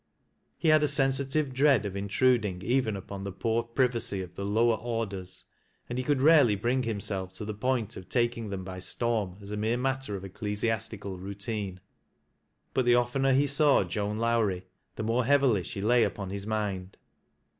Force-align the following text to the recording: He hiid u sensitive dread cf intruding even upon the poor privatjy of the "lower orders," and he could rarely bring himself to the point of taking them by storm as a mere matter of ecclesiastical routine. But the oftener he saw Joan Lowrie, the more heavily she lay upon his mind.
He 0.57 0.69
hiid 0.69 0.81
u 0.81 0.87
sensitive 0.87 1.53
dread 1.53 1.83
cf 1.83 1.95
intruding 1.95 2.63
even 2.63 2.95
upon 2.95 3.23
the 3.23 3.31
poor 3.31 3.61
privatjy 3.63 4.23
of 4.23 4.33
the 4.33 4.43
"lower 4.43 4.77
orders," 4.77 5.45
and 5.87 5.99
he 5.99 6.03
could 6.03 6.23
rarely 6.23 6.55
bring 6.55 6.81
himself 6.81 7.33
to 7.33 7.45
the 7.45 7.53
point 7.53 7.95
of 7.95 8.09
taking 8.09 8.49
them 8.49 8.63
by 8.63 8.79
storm 8.79 9.37
as 9.43 9.51
a 9.51 9.57
mere 9.57 9.77
matter 9.77 10.15
of 10.15 10.25
ecclesiastical 10.25 11.19
routine. 11.19 11.79
But 12.73 12.85
the 12.87 12.95
oftener 12.95 13.33
he 13.33 13.45
saw 13.45 13.83
Joan 13.83 14.17
Lowrie, 14.17 14.65
the 14.95 15.03
more 15.03 15.25
heavily 15.25 15.61
she 15.61 15.83
lay 15.83 16.03
upon 16.03 16.31
his 16.31 16.47
mind. 16.47 16.97